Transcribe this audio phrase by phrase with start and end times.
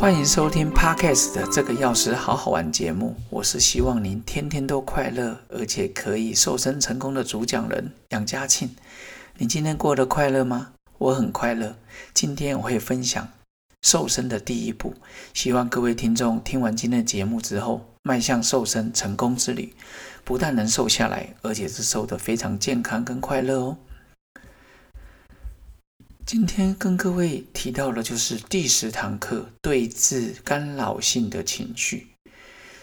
[0.00, 3.16] 欢迎收听 Podcast 的这个钥匙好好玩节目。
[3.30, 8.68] 我是希望您天天都快乐，而且可以瘦身成功的主讲人杨家庆。
[9.38, 10.72] 你今天过得快乐吗？
[10.98, 11.76] 我很快乐。
[12.12, 13.26] 今天我会分享
[13.82, 14.94] 瘦身的第一步，
[15.32, 19.72] 希望各位听众听完今天的节目之后，迈向瘦身成功之旅，
[20.24, 23.78] 不但能瘦下来，而且是瘦得非常健康跟快乐哦。
[26.26, 32.08] 今天跟各位提到的，就是第十堂课对治干扰性的情绪。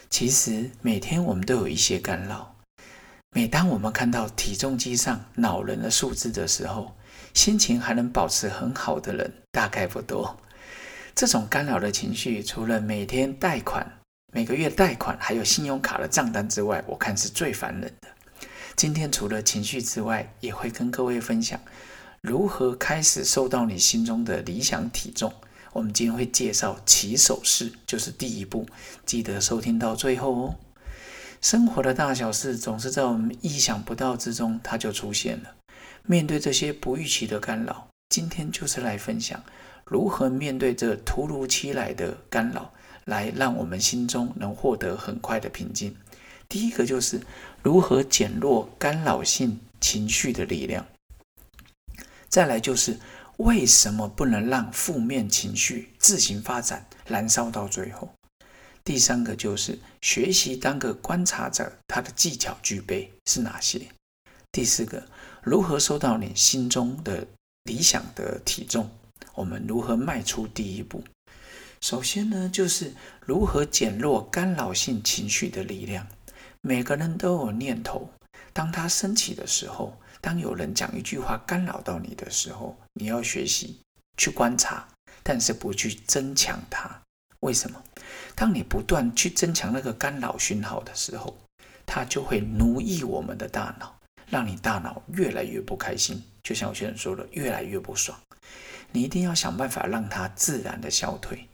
[0.08, 2.54] 其实每天我们都有一些干扰。
[3.34, 6.94] 每当我们看到体重机上恼人的数字的时候，
[7.34, 10.38] 心情还能保持很好的人大概不多。
[11.12, 13.98] 这种干扰的情绪，除了每天贷款、
[14.32, 18.08] 每个月贷款，还有信用卡的账单之外，我看是最烦人的。
[18.76, 21.58] 今天除了情绪之外，也会跟各位分享。
[22.22, 25.32] 如何开始瘦到你心中的理想体重？
[25.72, 28.64] 我们今天会介绍起手式，就是第一步，
[29.04, 30.54] 记得收听到最后哦。
[31.40, 35.56] 生活的大小事总是在我们意想不到之中，它就出现了。
[36.04, 39.42] 面对这些不预期的干扰，今天就是来分享
[39.84, 42.72] 如何面对这突如其来的干扰，
[43.04, 45.96] 来让我们心中能获得很快的平静。
[46.48, 47.20] 第一个就是
[47.64, 50.86] 如何减弱干扰性情绪的力量。
[52.32, 52.98] 再来就是
[53.36, 58.08] 为什么不能让负面情绪自行发展、燃烧到最后？
[58.82, 63.86] 第三个就是学习当个观察者，他的技巧具备是哪些？
[64.50, 65.06] 第四个，
[65.42, 67.26] 如何收到你心中的
[67.64, 68.88] 理想的体重？
[69.34, 71.04] 我们如何迈出第一步？
[71.82, 76.06] 首先呢，就是如何减弱干扰性情绪的力量。
[76.62, 78.08] 每个人都有念头，
[78.52, 79.96] 当它升起的时候。
[80.20, 83.80] 当有人讲一句话干扰到你的时候，你要学习
[84.16, 84.86] 去观察，
[85.24, 86.88] 但是不去增强它。
[87.40, 87.82] 为什么？
[88.36, 91.36] 当你不断去增强那个干扰讯号的时候，
[91.84, 93.96] 它就会奴役我们的大脑，
[94.30, 96.22] 让你大脑越来越不开心。
[96.44, 98.16] 就像有些人说的，越来越不爽。
[98.92, 101.48] 你一定要想办法让它自然的消退。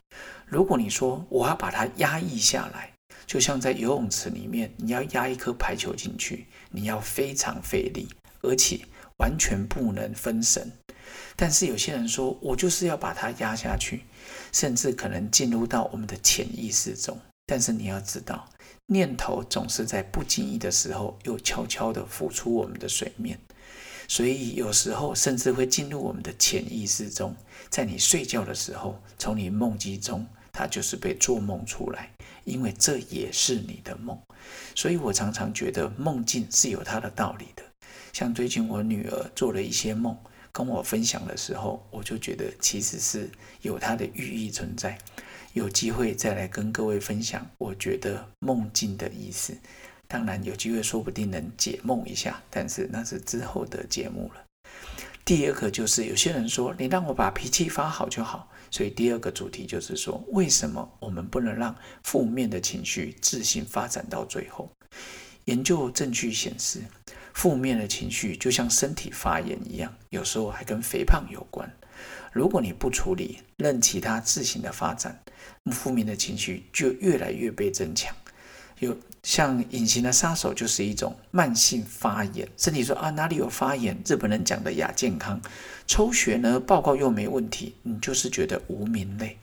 [0.45, 2.93] 如果你说我要把它压抑下来，
[3.29, 8.09] 就像在游泳池里面，你要压一颗排球进去，你要非常费力。
[8.41, 8.81] 而且
[9.17, 10.71] 完全不能分神，
[11.35, 14.05] 但是有些人说，我就是要把它压下去，
[14.53, 17.19] 甚至可能进入到我们的潜意识中。
[17.45, 18.49] 但是你要知道，
[18.87, 23.37] 念头总是在不经意的时候又悄悄地浮出我们的水面，
[24.07, 27.35] 所以有时候甚至会进入我们的潜意识中，
[27.69, 32.13] 在你睡觉的时候，从你梦境中，它就是被做梦出来，
[32.49, 34.19] 因为这也是你的梦。
[34.75, 37.63] 所以我常常觉得梦境是有它的道理的。
[38.13, 40.17] 像最近我女儿做了一些梦，
[40.51, 43.31] 跟我分享的时候，我就觉得其实是
[43.63, 44.99] 有它的寓意存在。
[45.53, 49.57] 有机会再来跟各位分享，我觉得梦境的意思。
[50.07, 54.45] 当然有机会说不定能解梦一下，但是那是之后的节目了。
[55.25, 64.71] 第二个就是有些人说，你让我把脾气发好就好，所以第二个主题就是说，为什么我们不能让负面的情绪自行发展到最后？
[65.45, 66.83] 研究证据显示。
[67.35, 71.73] 负面的情绪就像身体发炎一样，有时候还跟肥胖有关。
[72.33, 75.23] 如果你不处理，任其他自行的发展，
[75.71, 78.13] 负面的情绪就越来越被增强。
[78.81, 83.97] 有像隐形的杀手就是一种慢性发炎，身体说啊哪里有发炎？
[84.07, 85.41] 日本人讲的亚健康，
[85.87, 89.37] 抽血呢报告又没问题，你就是觉得无名累。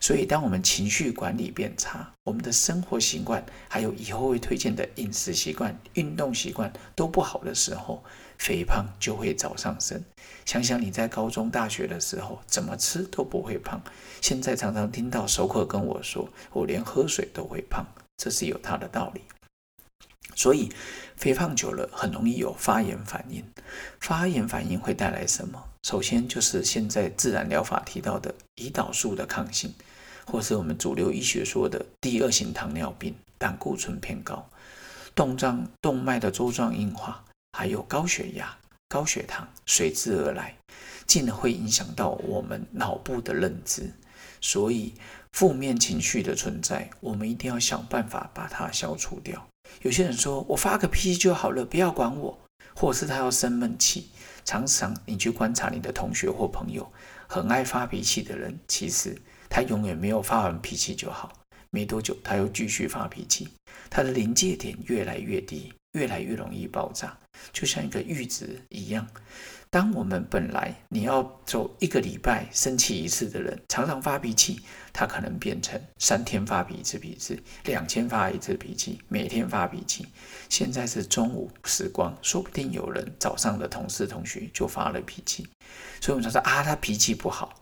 [0.00, 8.02] 所以，当我们情绪管理变差，我们的生活习惯，还有以后会推荐的饮食习惯、运动习惯都不好的时候，
[8.38, 10.02] 肥胖就会早上升。
[10.46, 13.82] 想想你在高中、大学的时候，怎么吃都不会胖，
[14.22, 17.84] 现在常常听到熟客跟我说，我连喝水都会胖，
[18.18, 19.22] 这是有它的道理。
[20.34, 20.70] 所以，
[21.16, 23.42] 肥胖久了很容易有发炎反应。
[23.98, 25.64] 发炎反应会带来什么？
[25.82, 29.74] 首先就是现在自然疗法提到的胰岛素的抗性，
[30.26, 34.48] 或是我们主流医学说的第二型糖尿病、胆固醇偏高、
[35.14, 38.56] 动脏动脉的粥状硬化，还有高血压、
[38.88, 40.56] 高血糖随之而来，
[41.06, 43.90] 进而会影响到我们脑部的认知。
[44.40, 44.94] 所以，
[45.32, 49.46] 负面情绪的存在，我们一定要想办法把它消除掉。
[49.82, 52.38] 有些人说我发个脾气就好了，不要管我，
[52.74, 54.08] 或者是他要生闷气。
[54.44, 56.90] 常常你去观察你的同学或朋友，
[57.28, 59.14] 很爱发脾气的人，其实
[59.50, 61.30] 他永远没有发完脾气就好，
[61.70, 63.48] 没多久他又继续发脾气，
[63.90, 67.14] 他的临界点越来越低，越来越容易爆炸，
[67.52, 69.06] 就像一个阈值一样。
[69.70, 74.62] 当我们本来你要走一个礼拜生气一次的人，常常发脾气，
[74.94, 80.06] 他可能变成三天发一次脾气，两天发一次脾气，每天发脾气。
[80.48, 85.46] 现在是中午时光，说不定有人早上的同事同学就发了脾气，
[86.00, 87.54] 所以我们常说啊，他脾气不好。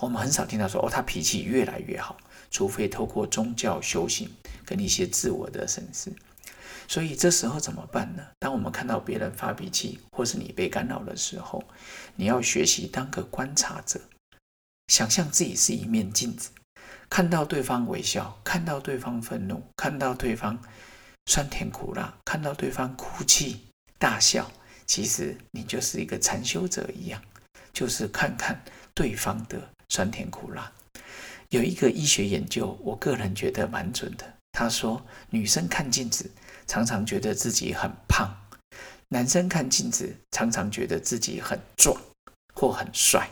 [0.00, 2.18] 我们很少听到说哦，他脾气越来越好，
[2.50, 4.28] 除非透过宗教修行
[4.66, 6.12] 跟一些自我的审视。
[6.86, 8.22] 所以这时候怎么办呢？
[8.38, 11.62] 当我们看到别人发脾气，或是你被干扰的时候，
[12.14, 14.00] 你要学习当个观察者，
[14.88, 16.50] 想象自己是一面镜子，
[17.08, 20.58] 看到对方微笑，看到对方愤怒，看到对方
[21.26, 23.60] 酸甜苦辣，看到对方哭泣
[23.98, 24.50] 大笑，
[24.86, 27.20] 其实你就是一个禅修者一样，
[27.72, 30.70] 就是看看对方的酸甜苦辣。
[31.48, 34.34] 有一个医学研究，我个人觉得蛮准的。
[34.52, 36.30] 他说，女生看镜子。
[36.66, 38.28] 常常觉得自己很胖，
[39.08, 42.00] 男生看镜子常常觉得自己很壮
[42.54, 43.28] 或很帅。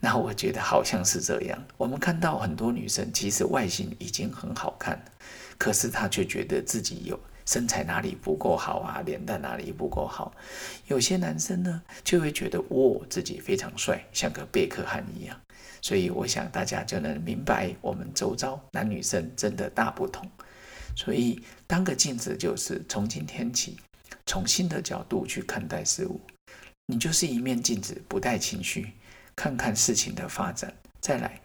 [0.00, 1.62] 然后我觉得好像是这样。
[1.76, 4.98] 我们看到很多女生其实外形已经很好看，
[5.58, 10.32] 可是她却觉得自己有身材哪里不够好啊，脸蛋哪里不够好。
[10.86, 15.38] 有些男生呢就会觉得哇自己非常帅，像个贝克汉一样。
[15.82, 20.30] 所以我想大家就能明白我们周遭男女生真的大不同。
[20.96, 23.78] 所以，当个镜子就是从今天起，
[24.26, 26.20] 从新的角度去看待事物。
[26.86, 28.92] 你就是一面镜子，不带情绪，
[29.36, 30.74] 看看事情的发展。
[31.00, 31.40] 再来，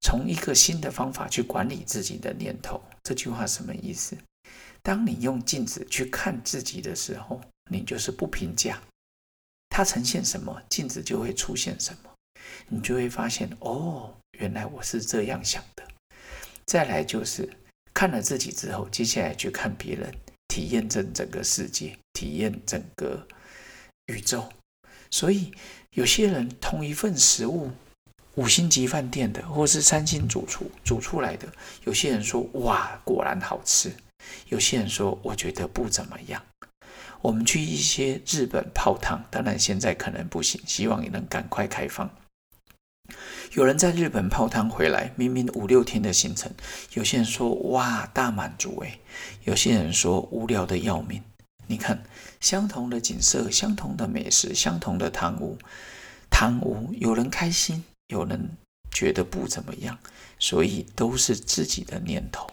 [0.00, 2.80] 从一个新的方法去管理自己的念头。
[3.02, 4.16] 这句话什么意思？
[4.82, 7.40] 当你用镜子去看自己的时候，
[7.70, 8.80] 你就是不评价。
[9.70, 12.10] 它呈现什么，镜子就会出现什么。
[12.68, 15.82] 你就会发现，哦，原来我是这样想的。
[16.66, 17.48] 再来就是。
[17.92, 20.12] 看了自己之后，接下来去看别人，
[20.48, 23.26] 体验这整个世界，体验整个
[24.06, 24.48] 宇宙。
[25.10, 25.52] 所以，
[25.90, 27.70] 有些人同一份食物，
[28.36, 31.48] 五星级饭店的，或是三星主厨煮出来的，
[31.84, 33.90] 有些人说哇，果然好吃；
[34.48, 36.42] 有些人说我觉得不怎么样。
[37.22, 42.08] 我们去一些日本泡汤，当然现在可能不行，希望也能赶快开放。
[43.52, 46.52] 有人在日本泡汤回来，明明五六天的行程，
[46.94, 49.00] 有些人说哇大满足诶，
[49.44, 51.22] 有些人说无聊的要命。
[51.66, 52.02] 你看，
[52.40, 55.56] 相同的景色，相同的美食，相同的汤屋，
[56.28, 58.50] 汤屋有人开心，有人
[58.90, 59.96] 觉得不怎么样，
[60.38, 62.48] 所以都是自己的念头。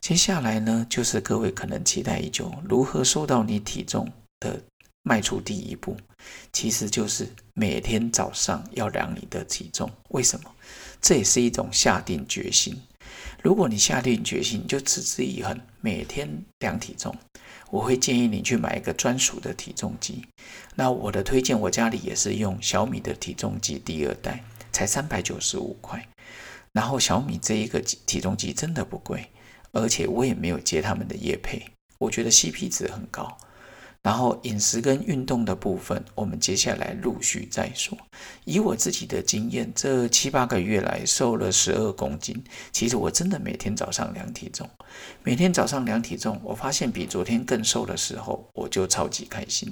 [0.00, 4.10] 接下来呢，就是各位可能期待已久，如何瘦到你体重
[4.40, 4.60] 的。
[5.02, 5.96] 迈出第一步，
[6.52, 9.90] 其实就是每天早上要量你的体重。
[10.10, 10.54] 为什么？
[11.00, 12.80] 这也是一种下定决心。
[13.42, 17.14] 如果你下定决心，就持之以恒，每天量体重。
[17.70, 20.24] 我会建议你去买一个专属的体重机。
[20.74, 26.06] 那我的推荐，我家里也是用小米的体重机第二代，才三百九十五块。
[26.72, 29.30] 然后小米这一个体重机真的不贵，
[29.72, 31.64] 而且我也没有接他们的业配，
[31.98, 33.38] 我觉得 CP 值很高。
[34.02, 37.96] 然后饮食跟运动的部分，我们接下来陆续再说。
[38.44, 42.42] 以我自己的经验，这七八个月来瘦了十二公斤。
[42.72, 44.68] 其实我真的每天早上量体重，
[45.22, 49.70] 每天早上量体重，我发现比昨天更瘦的时候，我就超级开心。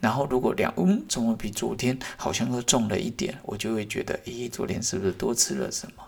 [0.00, 6.02] 然后如果量，嗯，怎么比昨天好像又重了一点，我就会觉得，咦，昨天是不是多吃了什么？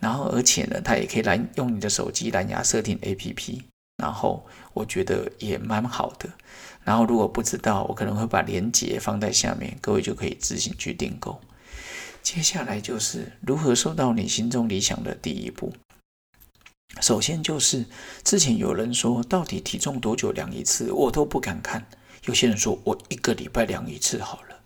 [0.00, 3.60] 然后而且呢，它也可以蓝用你的手机蓝牙设定 APP，
[4.00, 6.28] 然后我觉得也蛮好的。
[6.82, 11.38] 然后，如果不知道，我可能会把链接放在下面，各位就可以自行去订购。
[12.22, 15.72] 接下来就是如何瘦到你心中理想的第一步。
[17.00, 17.84] 首先就是
[18.24, 21.86] 之前有人说，到底体重多久量一次，我都不敢看。
[22.24, 24.56] 有些人说我一个礼拜量一次好了。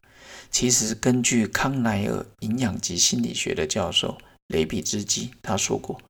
[0.51, 4.17] 其实根据康奈尔营养及心理学的教授
[4.49, 6.01] 雷比兹基他说过，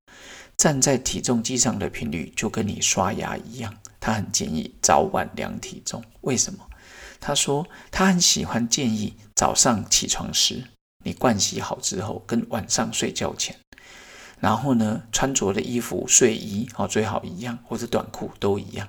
[0.65, 3.77] 站在体重机上的频率就跟你刷牙一样。
[4.01, 6.61] 他很建议早晚量体重，为什么？
[7.21, 10.65] 他说他很喜欢建议早上起床时
[11.05, 13.55] 你盥洗好之后，跟晚上睡觉前，
[14.41, 18.89] 然后呢穿着的衣服睡衣哦最好一样，或者短裤都一样。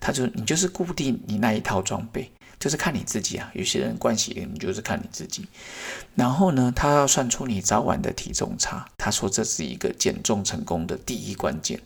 [0.00, 3.50] 他就你就是固定你那一套装备，就是看你自己啊。
[3.54, 5.48] 有些人盥洗你就是看你自己。
[6.14, 8.86] 然后呢，他要算出你早晚的体重差。
[8.96, 11.80] 他说这是一个减重成功的第一关键。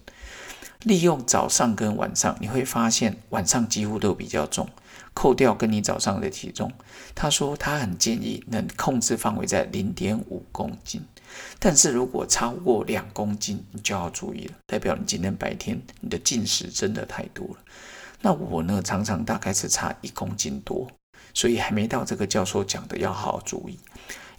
[0.83, 4.69] 利用早上跟晚上，你会发现晚上几乎都比较重。
[5.15, 6.73] 扣掉跟你早上的体重，
[7.15, 11.01] 他说他很建议能控制范围在零点五公斤。
[11.61, 17.57] 但是如果超过两公斤，你就要注意了，代表你今天白天你的进食真的太多了。
[18.25, 20.91] 那我呢，常常大概是差一公斤多，
[21.35, 23.79] 所以还没到这个教授讲的要好好注意。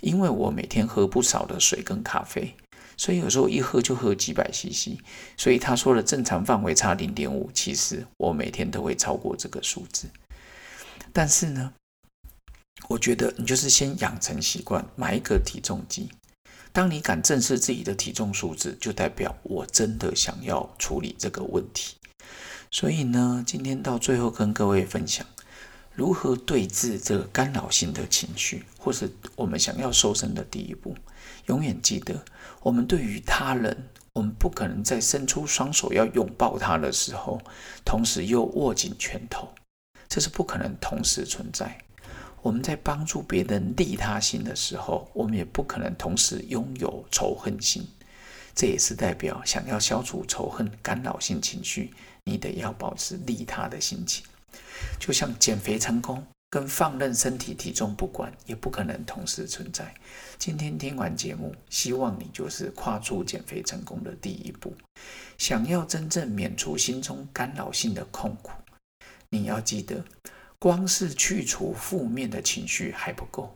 [0.01, 2.51] 因为我每天喝不少的水跟咖啡，
[2.98, 4.98] 所以有时候一喝就喝几百 CC。
[5.38, 10.08] 所以他说的正常范围差零点五，其实我每天都会超过这个数字。
[11.13, 11.72] 但是呢，
[12.89, 16.10] 我觉得你就是先养成习惯，买一个体重机。
[16.74, 21.96] 当你敢正视自己的体重数字，就代表我真的想要处理这个问题。
[22.75, 25.25] 所以呢，今天到最后跟各位分享。
[25.94, 30.94] 如何对峙这个干扰性的情绪，或是我们想要瘦身的第一步？
[31.46, 32.22] 永远记得，
[32.62, 37.39] 我们对于他人，我们不可能在伸出双手要拥抱他的时候，
[37.86, 39.48] 同时又握紧拳头，
[40.10, 41.77] 这是不可能同时存在。
[42.41, 47.88] 我们在帮助别人利他心的时候，我们也不可能同时拥有仇恨心。
[48.56, 51.94] 这也是代表，想要消除仇恨干扰性情绪，
[52.24, 54.24] 你得要保持利他的心情。
[54.98, 59.94] 就像减肥成功跟放任身体体重不管，也不可能同时存在。
[60.38, 64.74] 今天听完节目，希望你就是跨出减肥成功的第一步。
[65.38, 68.52] 想要真正免除心中干扰性的痛苦，
[69.30, 70.02] 你要记得，
[70.60, 73.54] 光是去除负面的情绪还不够，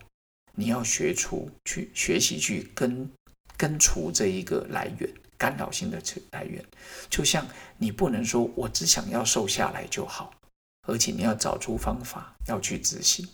[0.56, 3.10] 你要学除去学习去跟
[3.60, 6.02] 根除这一个来源干扰性的
[6.32, 6.66] 来源。
[7.12, 7.46] 就像
[7.78, 10.32] 你不能说我只想要瘦下来就好。
[10.88, 13.28] 而且你要找出方法要去执行，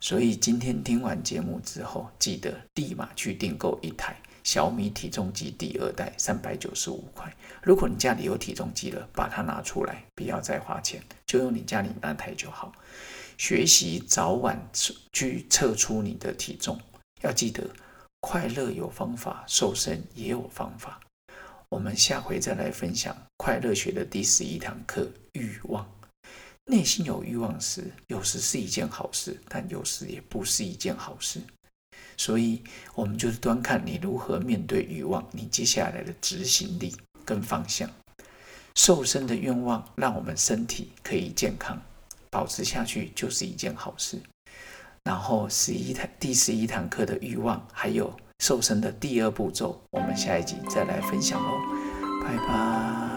[0.00, 7.32] 所以今天听完节目之后，记得立马去订购一台小米体重机第二代，三百九十五块。
[7.62, 12.72] 如果你家里有体重机了，把它拿出来，不要再花钱，就用你家里那台就好。
[13.38, 14.60] 学习早晚
[15.12, 16.80] 去测出你的体重，
[17.20, 17.62] 要记得
[18.22, 20.98] 快乐有方法，瘦身也有方法。
[21.68, 25.86] 我们下回再来分享快乐学的第十一堂课——欲望。
[26.66, 31.40] 内心有欲望时，有时是一件好事，但有时也不是一件好事。
[32.16, 32.62] 所以，
[32.94, 37.90] 我们就是端看你如何面对欲望，你接下来的执行力跟方向。
[38.76, 41.82] 瘦身的愿望让我们身体可以健康，
[42.30, 44.22] 保持下去就是一件好事。
[45.04, 51.50] 然后，十一堂第十一堂课的欲望，还有瘦身的第二步骤，我们下一集再来分享喽。
[52.22, 53.11] 拜拜。